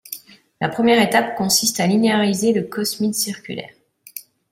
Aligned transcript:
La 0.61 0.67
première 0.67 0.99
étape 0.99 1.37
consiste 1.37 1.79
à 1.79 1.85
linéariser 1.85 2.53
le 2.53 2.63
cosmide 2.63 3.13
circulaire. 3.13 3.75